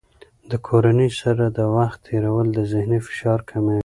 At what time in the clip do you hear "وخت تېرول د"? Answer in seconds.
1.75-2.59